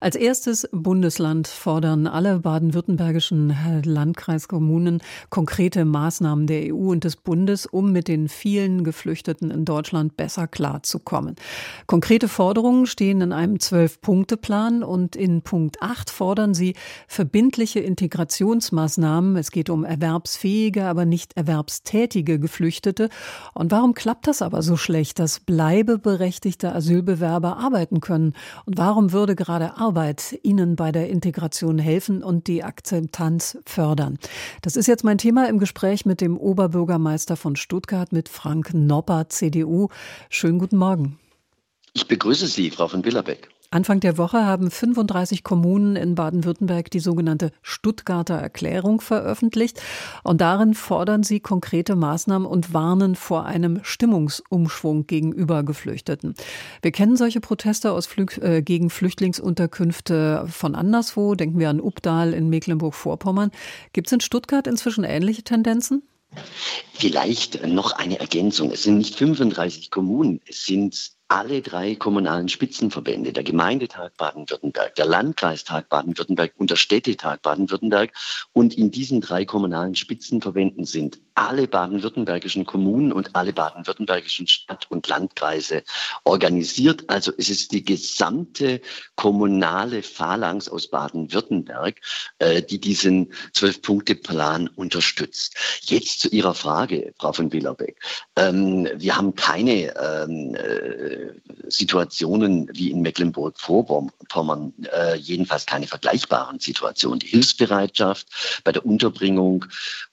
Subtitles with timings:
[0.00, 7.92] als erstes Bundesland fordern alle baden-württembergischen Landkreiskommunen konkrete Maßnahmen der EU und des Bundes, um
[7.92, 11.36] mit den vielen Geflüchteten in Deutschland besser klarzukommen.
[11.86, 16.76] Konkrete Forderungen stehen in einem Zwölf-Punkte-Plan und in Punkt 8 fordern sie
[17.06, 19.36] verbindliche Integrationsmaßnahmen.
[19.36, 23.10] Es geht um erwerbsfähige, aber nicht erwerbstätige Geflüchtete.
[23.52, 28.32] Und warum klappt das aber so schlecht, dass bleibeberechtigte Asylbewerber arbeiten können?
[28.64, 34.20] Und warum würde gerade Arbeit Ihnen bei der Integration helfen und die Akzeptanz fördern.
[34.62, 39.28] Das ist jetzt mein Thema im Gespräch mit dem Oberbürgermeister von Stuttgart, mit Frank Nopper,
[39.28, 39.88] CDU.
[40.28, 41.18] Schönen guten Morgen.
[41.92, 43.48] Ich begrüße Sie, Frau von Billerbeck.
[43.72, 49.80] Anfang der Woche haben 35 Kommunen in Baden-Württemberg die sogenannte Stuttgarter Erklärung veröffentlicht.
[50.24, 56.34] Und darin fordern sie konkrete Maßnahmen und warnen vor einem Stimmungsumschwung gegenüber Geflüchteten.
[56.82, 61.36] Wir kennen solche Proteste aus Flü äh, gegen Flüchtlingsunterkünfte von anderswo.
[61.36, 63.52] Denken wir an Ubdal in Mecklenburg-Vorpommern.
[63.92, 66.02] Gibt es in Stuttgart inzwischen ähnliche Tendenzen?
[66.92, 68.72] Vielleicht noch eine Ergänzung.
[68.72, 75.06] Es sind nicht 35 Kommunen, es sind alle drei kommunalen Spitzenverbände, der Gemeindetag Baden-Württemberg, der
[75.06, 78.12] Landkreistag Baden-Württemberg und der Städtetag Baden-Württemberg.
[78.52, 85.08] Und in diesen drei kommunalen Spitzenverbänden sind alle baden-württembergischen Kommunen und alle baden-württembergischen Stadt- und
[85.08, 85.82] Landkreise
[86.24, 87.04] organisiert.
[87.08, 88.82] Also es ist die gesamte
[89.16, 91.98] kommunale Phalanx aus Baden-Württemberg,
[92.40, 95.56] äh, die diesen Zwölf-Punkte-Plan unterstützt.
[95.80, 97.98] Jetzt zu Ihrer Frage, Frau von Willerbeck.
[98.36, 101.32] Ähm, wir haben keine ähm, äh,
[101.70, 107.20] Situationen wie in Mecklenburg-Vorpommern, äh, jedenfalls keine vergleichbaren Situationen.
[107.20, 108.26] Die Hilfsbereitschaft
[108.62, 109.64] bei der Unterbringung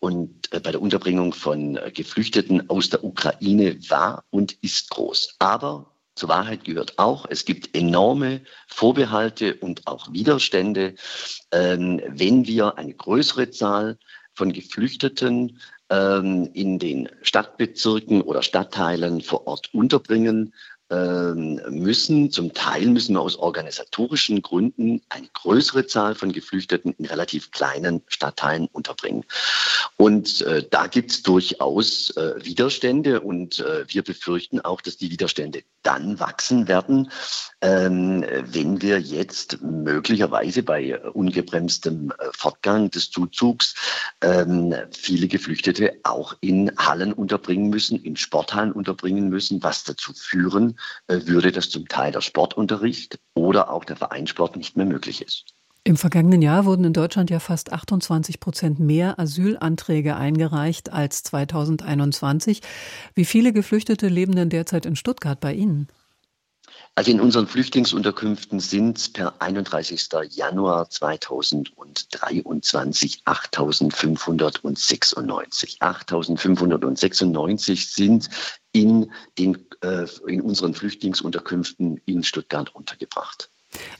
[0.00, 5.36] und äh, bei der Unterbringung von äh, Geflüchteten aus der Ukraine war und ist groß.
[5.38, 10.94] Aber zur Wahrheit gehört auch, es gibt enorme Vorbehalte und auch Widerstände,
[11.50, 13.98] ähm, wenn wir eine größere Zahl
[14.32, 15.58] von Geflüchteten
[15.90, 20.54] ähm, in den Stadtbezirken oder Stadtteilen vor Ort unterbringen
[21.70, 27.50] müssen, zum Teil müssen wir aus organisatorischen Gründen eine größere Zahl von Geflüchteten in relativ
[27.50, 29.24] kleinen Stadtteilen unterbringen.
[29.96, 35.10] Und äh, da gibt es durchaus äh, Widerstände und äh, wir befürchten auch, dass die
[35.10, 37.10] Widerstände dann wachsen werden,
[37.60, 43.74] ähm, wenn wir jetzt möglicherweise bei ungebremstem äh, Fortgang des Zuzugs
[44.20, 50.76] ähm, viele Geflüchtete auch in Hallen unterbringen müssen, in Sporthallen unterbringen müssen, was dazu führen
[51.08, 55.44] würde, dass zum Teil der Sportunterricht oder auch der Vereinssport nicht mehr möglich ist.
[55.86, 62.62] Im vergangenen Jahr wurden in Deutschland ja fast 28 Prozent mehr Asylanträge eingereicht als 2021.
[63.14, 65.88] Wie viele Geflüchtete leben denn derzeit in Stuttgart bei Ihnen?
[66.96, 70.10] Also in unseren Flüchtlingsunterkünften sind per 31.
[70.30, 75.80] Januar 2023 8.596.
[75.80, 78.30] 8.596 sind
[78.70, 83.50] in, den, äh, in unseren Flüchtlingsunterkünften in Stuttgart untergebracht.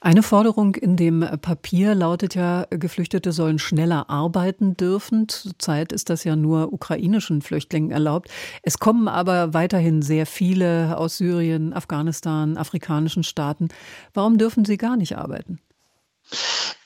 [0.00, 5.28] Eine Forderung in dem Papier lautet ja, Geflüchtete sollen schneller arbeiten dürfen.
[5.28, 8.28] Zurzeit ist das ja nur ukrainischen Flüchtlingen erlaubt.
[8.62, 13.68] Es kommen aber weiterhin sehr viele aus Syrien, Afghanistan, afrikanischen Staaten.
[14.12, 15.58] Warum dürfen sie gar nicht arbeiten?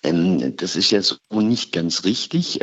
[0.02, 2.60] Ähm, das ist ja so nicht ganz richtig.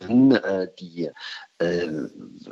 [0.00, 1.10] Äh, die
[1.58, 1.88] äh,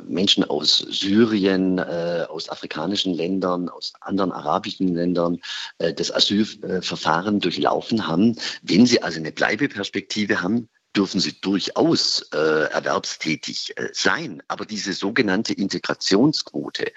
[0.05, 5.39] Menschen aus Syrien, äh, aus afrikanischen Ländern, aus anderen arabischen Ländern
[5.77, 8.35] äh, das Asylverfahren durchlaufen haben.
[8.63, 12.37] Wenn sie also eine Bleibeperspektive haben, dürfen sie durchaus äh,
[12.71, 14.41] erwerbstätig äh, sein.
[14.47, 16.91] Aber diese sogenannte Integrationsquote,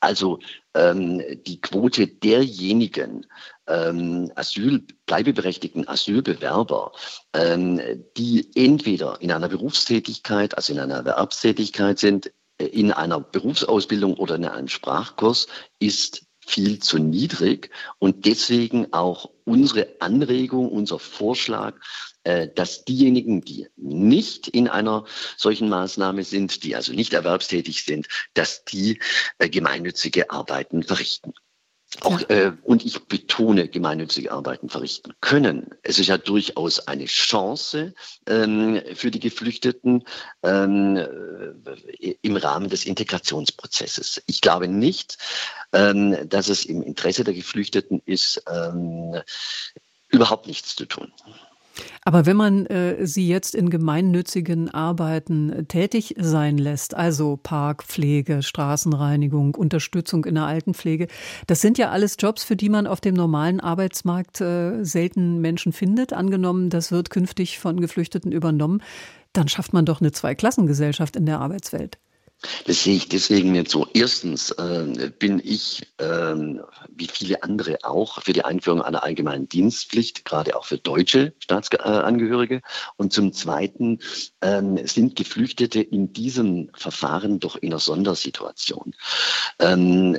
[0.00, 0.38] also
[0.74, 3.26] ähm, die Quote derjenigen
[3.66, 6.92] ähm, Asyl, bleibeberechtigten Asylbewerber,
[7.34, 7.80] ähm,
[8.16, 14.36] die entweder in einer Berufstätigkeit, also in einer Erwerbstätigkeit sind, äh, in einer Berufsausbildung oder
[14.36, 15.46] in einem Sprachkurs,
[15.78, 21.74] ist viel zu niedrig und deswegen auch unsere Anregung, unser Vorschlag,
[22.24, 25.04] äh, dass diejenigen, die nicht in einer
[25.36, 29.00] solchen Maßnahme sind, die also nicht erwerbstätig sind, dass die
[29.38, 31.32] äh, gemeinnützige Arbeiten verrichten.
[32.00, 35.70] Auch, äh, und ich betone, gemeinnützige Arbeiten verrichten können.
[35.82, 37.94] Es ist ja durchaus eine Chance
[38.26, 40.04] ähm, für die Geflüchteten
[40.42, 44.22] ähm, äh, im Rahmen des Integrationsprozesses.
[44.26, 45.18] Ich glaube nicht,
[45.72, 49.20] ähm, dass es im Interesse der Geflüchteten ist, ähm,
[50.08, 51.12] überhaupt nichts zu tun.
[52.04, 58.42] Aber wenn man äh, sie jetzt in gemeinnützigen Arbeiten äh, tätig sein lässt, also Parkpflege,
[58.42, 61.06] Straßenreinigung, Unterstützung in der Altenpflege,
[61.46, 65.72] das sind ja alles Jobs, für die man auf dem normalen Arbeitsmarkt äh, selten Menschen
[65.72, 66.12] findet.
[66.12, 68.82] Angenommen, das wird künftig von Geflüchteten übernommen,
[69.32, 71.98] dann schafft man doch eine Zweiklassengesellschaft in der Arbeitswelt.
[72.66, 73.86] Das sehe ich deswegen nicht so.
[73.94, 76.34] Erstens äh, bin ich, äh,
[76.90, 82.60] wie viele andere auch, für die Einführung einer allgemeinen Dienstpflicht, gerade auch für deutsche Staatsangehörige.
[82.96, 84.00] Und zum Zweiten
[84.40, 88.94] äh, sind Geflüchtete in diesem Verfahren doch in einer Sondersituation.
[89.58, 90.18] Ähm,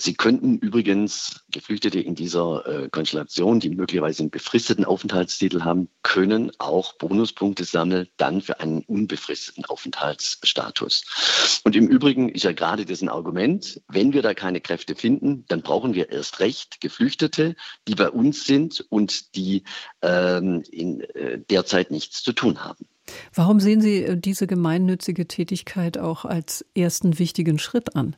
[0.00, 6.52] Sie könnten übrigens Geflüchtete in dieser äh, Konstellation, die möglicherweise einen befristeten Aufenthaltstitel haben, können
[6.58, 11.60] auch Bonuspunkte sammeln, dann für einen unbefristeten Aufenthaltsstatus.
[11.64, 15.44] Und im Übrigen ist ja gerade das ein Argument, wenn wir da keine Kräfte finden,
[15.48, 17.56] dann brauchen wir erst recht Geflüchtete,
[17.88, 19.64] die bei uns sind und die
[20.02, 22.86] ähm, in äh, derzeit nichts zu tun haben.
[23.34, 28.14] Warum sehen Sie äh, diese gemeinnützige Tätigkeit auch als ersten wichtigen Schritt an?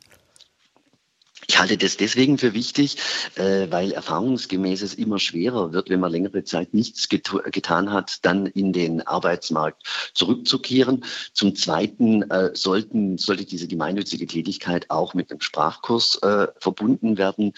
[1.47, 2.97] Ich halte das deswegen für wichtig,
[3.35, 8.19] äh, weil erfahrungsgemäß es immer schwerer wird, wenn man längere Zeit nichts get getan hat,
[8.23, 9.83] dann in den Arbeitsmarkt
[10.13, 11.03] zurückzukehren.
[11.33, 17.53] Zum Zweiten äh, sollten, sollte diese gemeinnützige Tätigkeit auch mit einem Sprachkurs äh, verbunden werden.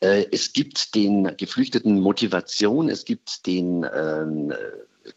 [0.00, 4.52] Äh, es gibt den Geflüchteten Motivation, es gibt den ähm,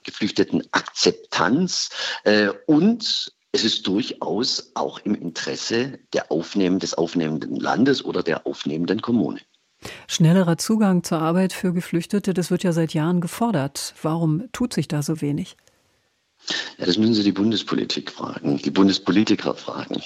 [0.03, 1.89] Geflüchteten Akzeptanz
[2.23, 8.47] äh, und es ist durchaus auch im Interesse der Aufnehmen, des aufnehmenden Landes oder der
[8.47, 9.39] aufnehmenden Kommune.
[10.07, 13.93] Schnellerer Zugang zur Arbeit für Geflüchtete, das wird ja seit Jahren gefordert.
[14.01, 15.57] Warum tut sich da so wenig?
[16.77, 20.01] Ja, das müssen Sie die Bundespolitik fragen, die Bundespolitiker fragen.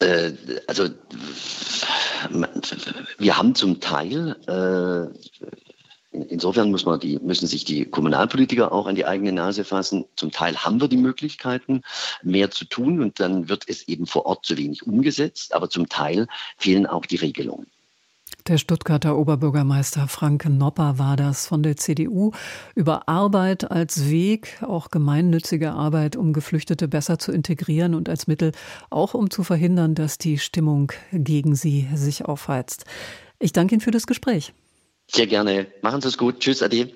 [0.00, 0.32] Äh,
[0.66, 0.88] also
[3.18, 5.18] wir haben zum Teil äh,
[6.28, 10.04] Insofern muss man die, müssen sich die Kommunalpolitiker auch an die eigene Nase fassen.
[10.16, 11.82] Zum Teil haben wir die Möglichkeiten,
[12.22, 15.88] mehr zu tun und dann wird es eben vor Ort zu wenig umgesetzt, aber zum
[15.88, 16.26] Teil
[16.56, 17.66] fehlen auch die Regelungen.
[18.46, 22.32] Der Stuttgarter Oberbürgermeister Frank Nopper war das von der CDU
[22.74, 28.52] über Arbeit als Weg, auch gemeinnützige Arbeit, um Geflüchtete besser zu integrieren und als Mittel
[28.88, 32.86] auch um zu verhindern, dass die Stimmung gegen sie sich aufheizt.
[33.38, 34.54] Ich danke Ihnen für das Gespräch.
[35.10, 35.66] Sehr gerne.
[35.82, 36.40] Machen Sie es gut.
[36.40, 36.92] Tschüss, Ade.